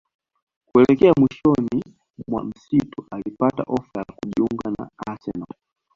[0.65, 1.83] kuelekea mwishoni
[2.27, 5.53] mwa msimu alipata ofa ya kujiunga na Arsenal